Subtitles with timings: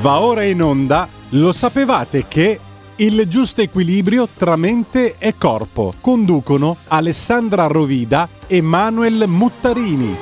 [0.00, 2.58] Va ora in onda, lo sapevate che
[2.96, 10.16] il giusto equilibrio tra mente e corpo conducono Alessandra Rovida e Manuel Muttarini.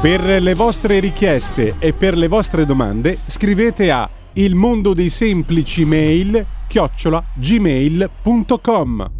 [0.00, 5.84] Per le vostre richieste e per le vostre domande scrivete a il mondo dei semplici
[5.84, 9.10] mail chiocciola gmail.com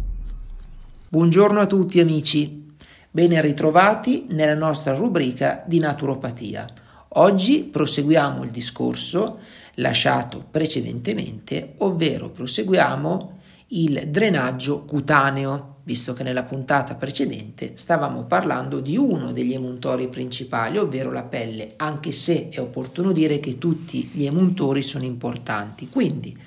[1.09, 2.73] Buongiorno a tutti amici,
[3.11, 6.67] ben ritrovati nella nostra rubrica di naturopatia.
[7.15, 9.39] Oggi proseguiamo il discorso
[9.75, 18.95] lasciato precedentemente, ovvero proseguiamo il drenaggio cutaneo, visto che nella puntata precedente stavamo parlando di
[18.97, 24.25] uno degli emuntori principali, ovvero la pelle, anche se è opportuno dire che tutti gli
[24.25, 25.89] emuntori sono importanti.
[25.89, 26.37] Quindi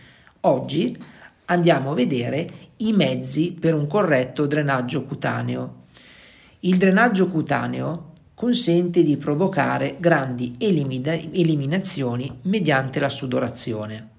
[0.43, 0.97] oggi
[1.47, 2.49] andiamo a vedere
[2.79, 5.85] i mezzi per un corretto drenaggio cutaneo.
[6.61, 8.06] Il drenaggio cutaneo
[8.37, 14.11] consente di provocare grandi elimina- eliminazioni mediante la sudorazione.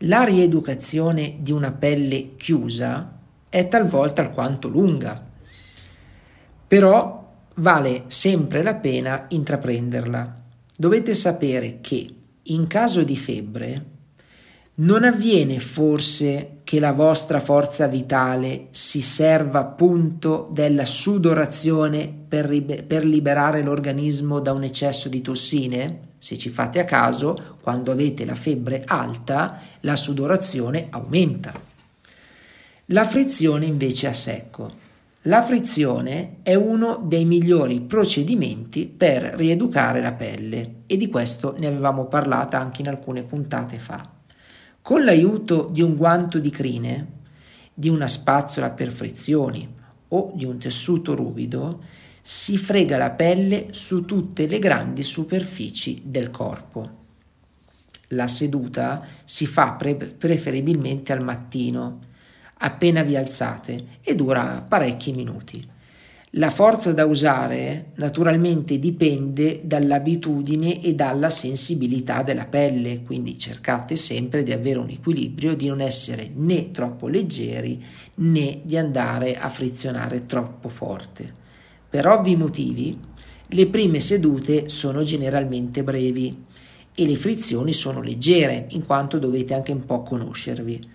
[0.00, 3.18] La rieducazione di una pelle chiusa
[3.48, 5.20] è talvolta alquanto lunga,
[6.68, 10.42] però vale sempre la pena intraprenderla.
[10.76, 12.08] Dovete sapere che
[12.44, 13.84] in caso di febbre
[14.74, 22.82] non avviene forse che la vostra forza vitale si serva appunto della sudorazione per, ribe-
[22.82, 26.14] per, liberare l'organismo da un eccesso di tossine?
[26.18, 31.52] Se ci fate a caso, quando avete la febbre alta, la sudorazione aumenta.
[32.86, 34.68] La frizione invece a secco.
[35.22, 41.68] La frizione è uno dei migliori procedimenti per rieducare la pelle e di questo ne
[41.68, 44.14] avevamo parlato anche in alcune puntate fa.
[44.86, 47.14] Con l'aiuto di un guanto di crine,
[47.74, 49.68] di una spazzola per frizioni
[50.06, 51.82] o di un tessuto ruvido,
[52.22, 56.90] si frega la pelle su tutte le grandi superfici del corpo.
[58.10, 62.02] La seduta si fa pre- preferibilmente al mattino,
[62.58, 65.68] appena vi alzate, e dura parecchi minuti.
[66.38, 74.42] La forza da usare naturalmente dipende dall'abitudine e dalla sensibilità della pelle, quindi cercate sempre
[74.42, 77.82] di avere un equilibrio, di non essere né troppo leggeri
[78.16, 81.32] né di andare a frizionare troppo forte.
[81.88, 82.98] Per ovvi motivi,
[83.46, 86.44] le prime sedute sono generalmente brevi
[86.94, 90.86] e le frizioni sono leggere, in quanto dovete anche un po' conoscervi.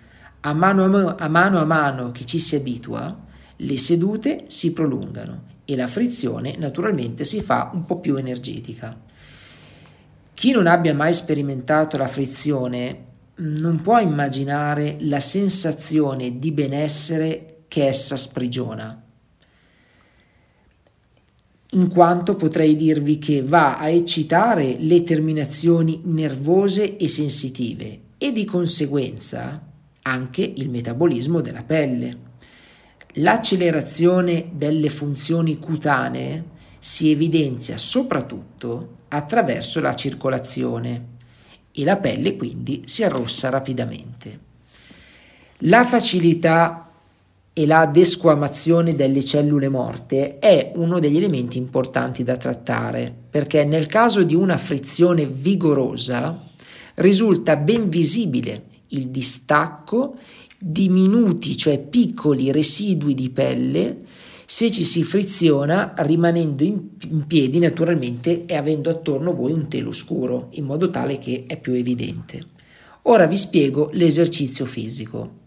[0.42, 3.30] A mano a mano, a mano, a mano che ci si abitua,
[3.64, 9.00] le sedute si prolungano e la frizione naturalmente si fa un po' più energetica.
[10.34, 13.06] Chi non abbia mai sperimentato la frizione
[13.36, 19.02] non può immaginare la sensazione di benessere che essa sprigiona,
[21.74, 28.44] in quanto potrei dirvi che va a eccitare le terminazioni nervose e sensitive e di
[28.44, 29.70] conseguenza
[30.02, 32.30] anche il metabolismo della pelle.
[33.16, 36.46] L'accelerazione delle funzioni cutanee
[36.80, 41.08] si evidenzia soprattutto attraverso la circolazione
[41.74, 44.40] e la pelle quindi si arrossa rapidamente.
[45.66, 46.90] La facilità
[47.54, 53.88] e la desquamazione delle cellule morte è uno degli elementi importanti da trattare perché nel
[53.88, 56.48] caso di una frizione vigorosa
[56.96, 60.16] risulta ben visibile il distacco
[60.62, 64.04] diminuti, cioè piccoli residui di pelle,
[64.46, 69.68] se ci si friziona rimanendo in, in, piedi naturalmente e avendo attorno a voi un
[69.68, 72.46] telo scuro, in modo tale che è più evidente.
[73.04, 75.40] Ora vi spiego l'esercizio fisico.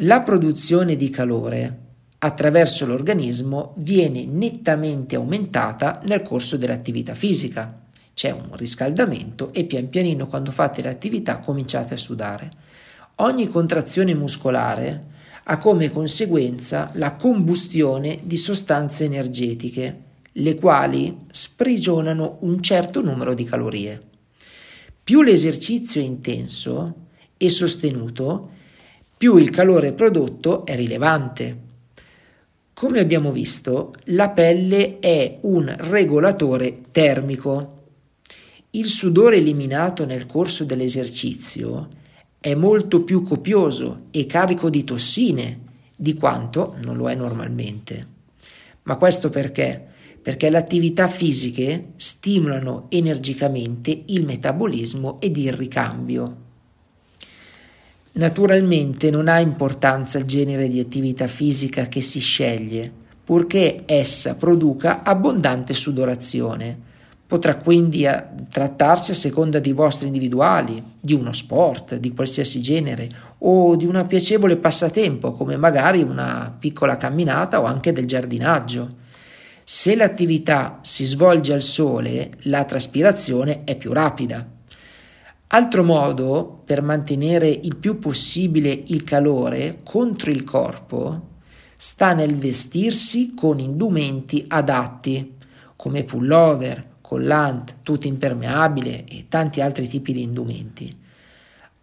[0.00, 1.84] La produzione di calore
[2.18, 7.82] attraverso l'organismo viene nettamente aumentata nel corso dell'attività fisica.
[8.12, 12.50] C'è un riscaldamento e pian pianino quando fate l'attività cominciate a sudare.
[13.18, 15.04] Ogni contrazione muscolare
[15.44, 23.44] ha come conseguenza la combustione di sostanze energetiche, le quali sprigionano un certo numero di
[23.44, 24.02] calorie.
[25.02, 27.06] Più l'esercizio è intenso
[27.38, 28.50] e sostenuto,
[29.16, 31.60] più il calore prodotto è rilevante.
[32.74, 37.84] Come abbiamo visto, la pelle è un regolatore termico.
[38.72, 42.04] Il sudore eliminato nel corso dell'esercizio
[42.46, 45.62] è molto più copioso e carico di tossine
[45.96, 48.06] di quanto non lo è normalmente.
[48.84, 49.84] Ma questo perché?
[50.22, 56.36] Perché le attività fisiche stimolano energicamente il metabolismo ed il ricambio.
[58.12, 62.92] Naturalmente non ha importanza il genere di attività fisica che si sceglie,
[63.24, 66.78] purché essa produca abbondante sudorazione,
[67.26, 73.08] Potrà quindi eh, trattarsi a seconda dei vostri individuali, di uno sport di qualsiasi genere
[73.38, 78.88] o di un piacevole passatempo come magari una piccola camminata o anche del giardinaggio.
[79.64, 84.46] Se l'attività si svolge al sole, la traspirazione è più rapida.
[85.48, 91.34] Altro modo per mantenere il più possibile il calore contro il corpo
[91.76, 95.34] sta nel vestirsi con indumenti adatti,
[95.74, 100.96] come pullover, collant, tuta impermeabile e tanti altri tipi di indumenti.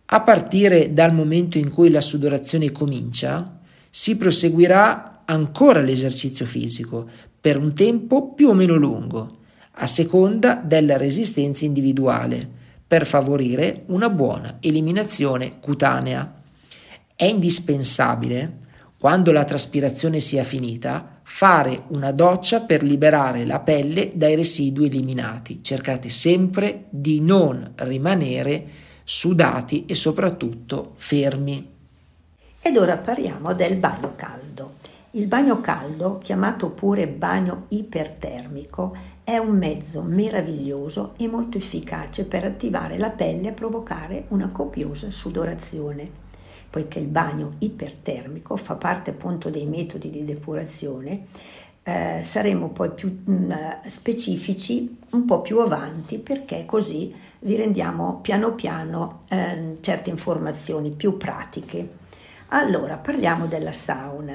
[0.05, 3.59] A partire dal momento in cui la sudorazione comincia,
[3.89, 7.09] si proseguirà ancora l'esercizio fisico
[7.39, 9.37] per un tempo più o meno lungo,
[9.75, 16.41] a seconda della resistenza individuale, per favorire una buona eliminazione cutanea.
[17.15, 18.57] È indispensabile,
[18.99, 25.63] quando la traspirazione sia finita, fare una doccia per liberare la pelle dai residui eliminati.
[25.63, 28.65] Cercate sempre di non rimanere
[29.03, 31.71] sudati e soprattutto fermi.
[32.61, 34.75] Ed ora parliamo del bagno caldo.
[35.11, 42.43] Il bagno caldo, chiamato pure bagno ipertermico, è un mezzo meraviglioso e molto efficace per
[42.43, 46.21] attivare la pelle e provocare una copiosa sudorazione
[46.73, 51.27] poiché il bagno ipertermico fa parte appunto dei metodi di depurazione,
[51.83, 53.51] eh, saremo poi più mh, mm,
[53.85, 61.15] specifici un po' più avanti perché così vi rendiamo piano piano eh, certe informazioni più
[61.15, 61.87] pratiche.
[62.47, 64.33] Allora, parliamo della sauna.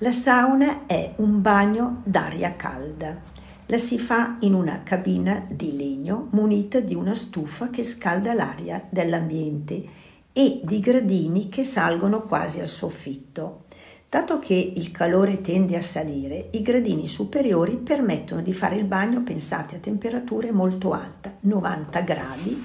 [0.00, 3.18] La sauna è un bagno d'aria calda.
[3.64, 8.86] La si fa in una cabina di legno munita di una stufa che scalda l'aria
[8.90, 10.04] dell'ambiente
[10.38, 13.64] e di gradini che salgono quasi al soffitto.
[14.06, 19.22] Dato che il calore tende a salire, i gradini superiori permettono di fare il bagno,
[19.22, 22.64] pensate, a temperature molto alte, 90 gradi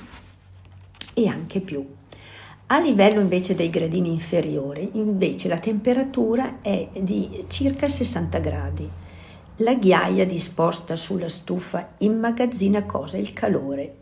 [1.13, 1.88] e anche più.
[2.68, 8.89] A livello invece dei gradini inferiori, invece la temperatura è di circa 60 gradi.
[9.57, 13.18] La ghiaia disposta sulla stufa immagazzina cosa?
[13.18, 13.95] Il calore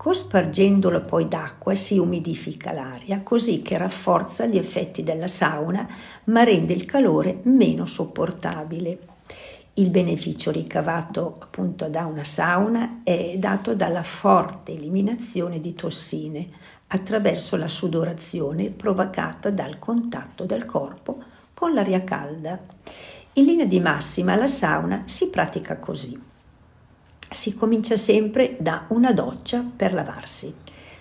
[0.00, 5.86] Cospargendolo poi d'acqua si umidifica l'aria così che rafforza gli effetti della sauna
[6.24, 8.98] ma rende il calore meno sopportabile.
[9.74, 16.48] Il beneficio ricavato appunto da una sauna è dato dalla forte eliminazione di tossine
[16.86, 22.58] attraverso la sudorazione provocata dal contatto del corpo con l'aria calda.
[23.34, 26.28] In linea di massima la sauna si pratica così
[27.30, 30.52] si comincia sempre da una doccia per lavarsi.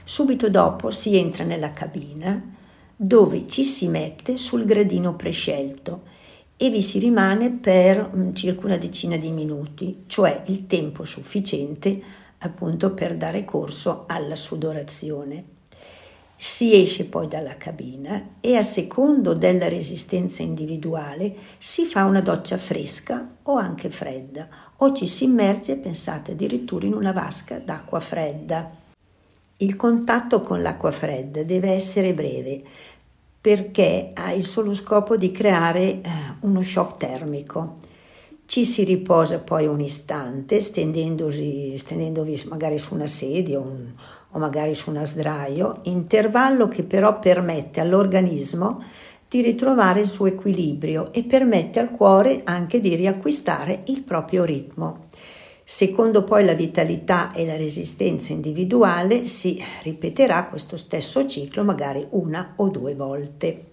[0.03, 2.55] Subito dopo si entra nella cabina
[2.95, 6.03] dove ci si mette sul gradino prescelto
[6.57, 12.01] e vi si rimane per mm, circa una decina di minuti, cioè il tempo sufficiente
[12.39, 15.58] appunto per dare corso alla sudorazione.
[16.41, 22.57] Si esce poi dalla cabina e a secondo della resistenza individuale si fa una doccia
[22.57, 24.47] fresca o anche fredda
[24.77, 28.71] o ci si immerge, pensate, addirittura in una vasca d'acqua fredda.
[29.57, 32.63] Il contatto con l'acqua fredda deve essere breve
[33.41, 36.01] perché ha il solo scopo di creare eh,
[36.43, 37.75] uno shock termico.
[38.49, 43.93] Ci si riposa poi un istante stendendovi magari su una sedia un,
[44.31, 48.83] o magari su una sdraio, intervallo che però permette all'organismo
[49.27, 55.09] di ritrovare il suo equilibrio e permette al cuore anche di riacquistare il proprio ritmo.
[55.63, 62.53] Secondo poi la vitalità e la resistenza individuale si ripeterà questo stesso ciclo magari una
[62.55, 63.68] o due volte.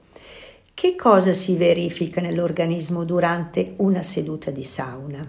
[0.78, 5.26] Che cosa si verifica nell'organismo durante una seduta di sauna?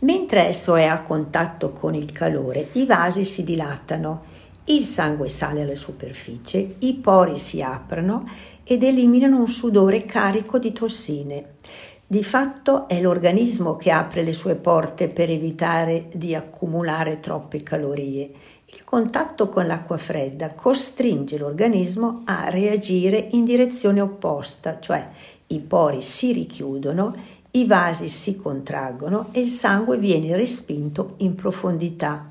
[0.00, 4.24] Mentre esso è a contatto con il calore, i vasi si dilatano,
[4.64, 8.28] il sangue sale alla superficie, i pori si aprono
[8.62, 11.54] ed eliminano un sudore carico di tossine.
[12.06, 18.30] Di fatto è l'organismo che apre le sue porte per evitare di accumulare troppe calorie.
[18.70, 25.02] Il contatto con l'acqua fredda costringe l'organismo a reagire in direzione opposta, cioè
[25.46, 27.16] i pori si richiudono,
[27.52, 32.26] i vasi si contraggono e il sangue viene respinto in profondità.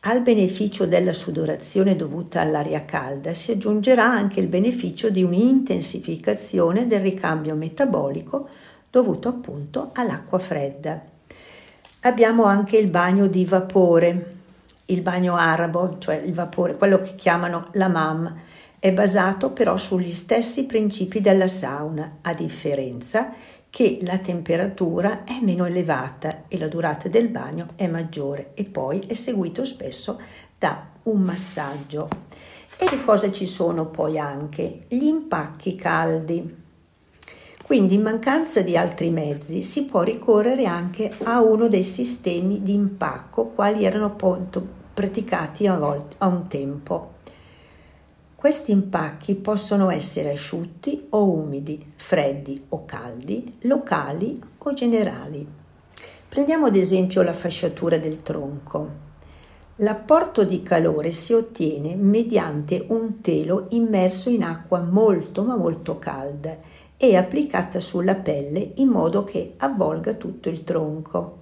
[0.00, 7.00] Al beneficio della sudorazione dovuta all'aria calda si aggiungerà anche il beneficio di un'intensificazione del
[7.00, 8.48] ricambio metabolico
[8.90, 10.98] dovuto appunto all'acqua fredda.
[12.00, 14.40] Abbiamo anche il bagno di vapore,
[14.86, 18.36] il bagno arabo, cioè il vapore, quello che chiamano la MAM,
[18.78, 23.32] è basato però sugli stessi principi della sauna, a differenza
[23.70, 29.00] che la temperatura è meno elevata e la durata del bagno è maggiore e poi
[29.06, 30.20] è seguito spesso
[30.58, 32.08] da un massaggio.
[32.76, 34.80] E che cosa ci sono poi anche?
[34.88, 36.61] Gli impacchi caldi.
[37.72, 42.74] Quindi in mancanza di altri mezzi si può ricorrere anche a uno dei sistemi di
[42.74, 44.62] impacco quali erano appunto
[44.92, 47.12] praticati a, volte, a un tempo.
[48.34, 55.48] Questi impacchi possono essere asciutti o umidi, freddi o caldi, locali o generali.
[56.28, 58.90] Prendiamo ad esempio la fasciatura del tronco.
[59.76, 66.71] L'apporto di calore si ottiene mediante un telo immerso in acqua molto ma molto calda
[67.04, 71.40] e applicata sulla pelle in modo che avvolga tutto il tronco.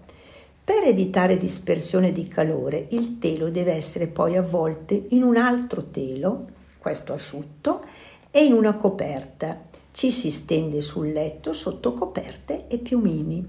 [0.65, 6.47] Per evitare dispersione di calore, il telo deve essere poi avvolto in un altro telo,
[6.79, 7.85] questo asciutto,
[8.31, 9.61] e in una coperta.
[9.93, 13.47] Ci si stende sul letto sotto coperte e piumini.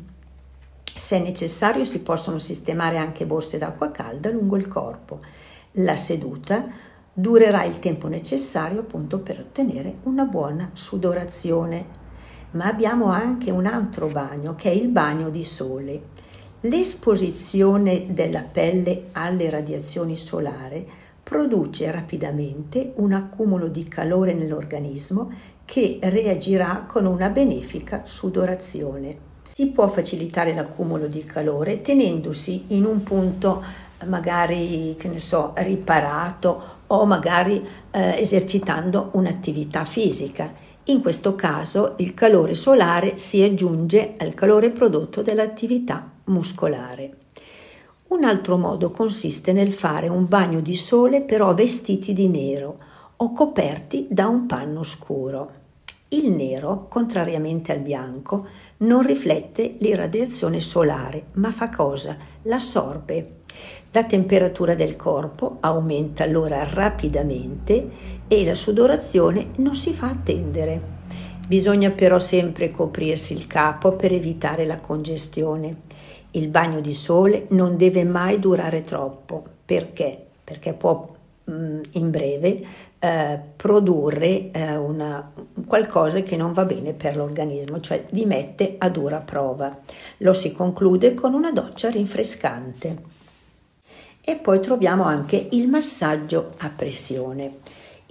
[0.84, 5.20] Se necessario si possono sistemare anche borse d'acqua calda lungo il corpo.
[5.75, 6.68] La seduta
[7.13, 12.00] durerà il tempo necessario appunto per ottenere una buona sudorazione
[12.51, 16.01] ma abbiamo anche un altro bagno che è il bagno di sole.
[16.62, 20.88] L'esposizione della pelle alle radiazioni solari
[21.24, 25.31] produce rapidamente un accumulo di calore nell'organismo
[25.65, 29.29] che reagirà con una benefica sudorazione.
[29.53, 33.63] Si può facilitare l'accumulo di calore tenendosi in un punto
[34.05, 40.53] magari, che ne so, riparato o magari eh, esercitando un'attività fisica
[40.91, 47.17] in questo caso il calore solare si aggiunge al calore prodotto dall'attività muscolare.
[48.07, 52.77] Un altro modo consiste nel fare un bagno di sole però vestiti di nero
[53.15, 55.60] o coperti da un panno scuro.
[56.10, 58.45] Il nero, contrariamente al bianco,
[58.79, 62.17] non riflette l'irradiazione solare, ma fa cosa?
[62.43, 63.40] L'assorbe.
[63.91, 67.89] La temperatura del corpo aumenta allora rapidamente
[68.27, 71.00] e la sudorazione non si fa attendere.
[71.46, 75.75] Bisogna però sempre coprirsi il capo per evitare la congestione.
[76.31, 79.43] Il bagno di sole non deve mai durare troppo.
[79.65, 80.17] Perché?
[80.41, 81.13] Perché può
[81.51, 82.65] mm, in breve
[83.00, 85.34] eh, produrre eh, una,
[85.67, 89.77] qualcosa che non va bene per l'organismo, cioè vi mette a dura prova.
[90.20, 93.20] Lo si conclude con una doccia rinfrescante.
[94.23, 97.57] E poi troviamo anche il massaggio a pressione.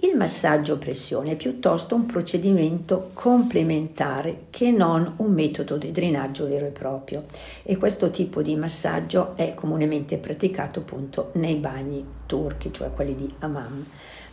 [0.03, 6.47] Il massaggio a pressione è piuttosto un procedimento complementare che non un metodo di drenaggio
[6.47, 7.25] vero e proprio
[7.61, 13.31] e questo tipo di massaggio è comunemente praticato appunto nei bagni turchi, cioè quelli di
[13.39, 13.85] Hammam,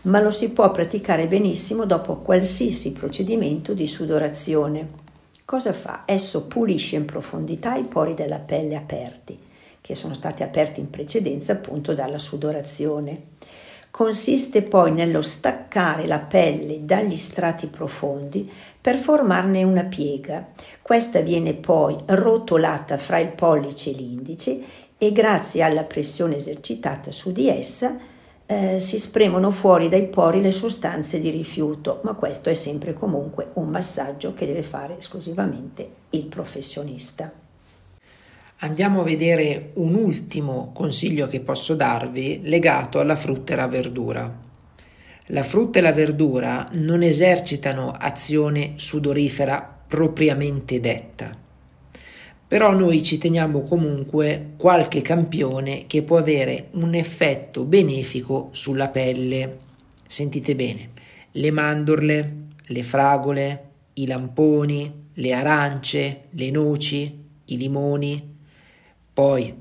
[0.03, 4.89] ma lo si può praticare benissimo dopo qualsiasi procedimento di sudorazione.
[5.45, 6.05] Cosa fa?
[6.07, 9.47] Esso pulisce in profondità i pori della pelle aperti
[9.89, 13.23] che sono stati aperti in precedenza appunto dalla sudorazione.
[13.91, 20.49] Consiste poi nello staccare la pelle dagli strati profondi per formarne una piega.
[20.83, 24.61] Questa viene poi rotolata fra il pollice e l'indice
[24.99, 27.97] e grazie alla pressione esercitata su di essa
[28.45, 33.53] eh, si spremono fuori dai pori le sostanze di rifiuto, ma questo è sempre comunque
[33.55, 37.48] un massaggio che deve fare esclusivamente il professionista.
[38.61, 44.41] Andiamo a vedere un ultimo consiglio che posso darvi legato alla frutta e alla verdura.
[45.27, 51.39] La frutta e la verdura non esercitano azione sudorifera propriamente detta,
[52.49, 59.59] però noi ci teniamo comunque qualche campione che può avere un effetto benefico sulla pelle.
[60.05, 60.89] Sentite bene,
[61.31, 62.37] le mandorle,
[62.67, 68.37] le fragole, i lamponi, le arance, le noci, i limoni,
[69.19, 69.53] poi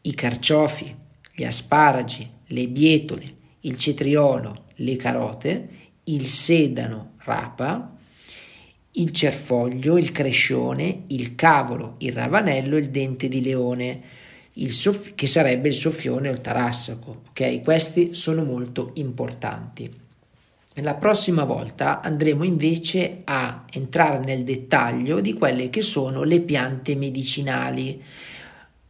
[0.00, 0.96] i carciofi,
[1.34, 3.24] gli asparagi, le bietole,
[3.60, 5.68] il cetriolo, le carote,
[6.04, 7.94] il sedano rapa,
[8.92, 14.00] il cerfoglio, il crescione, il cavolo, il ravanello il dente di leone,
[14.68, 17.20] soff- che sarebbe il soffione o il tarassaco.
[17.28, 19.94] Ok, questi sono molto importanti.
[20.76, 26.96] La prossima volta andremo invece a entrare nel dettaglio di quelle che sono le piante
[26.96, 28.02] medicinali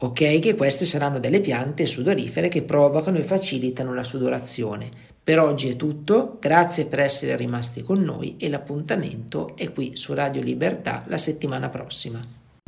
[0.06, 0.38] ok?
[0.40, 4.88] Che queste saranno delle piante sudorifere che provocano e facilitano la sudorazione.
[5.22, 10.14] Per oggi è tutto, grazie per essere rimasti con noi e l'appuntamento è qui su
[10.14, 12.20] Radio Libertà la settimana prossima.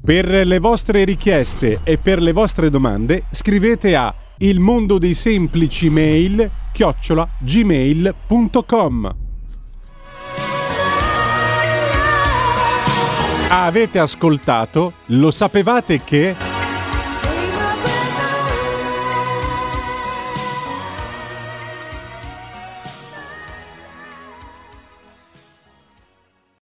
[0.05, 5.89] Per le vostre richieste e per le vostre domande scrivete a il mondo dei semplici
[5.89, 9.17] mail chiocciola gmail.com
[13.49, 14.95] Avete ascoltato?
[15.07, 16.54] Lo sapevate che...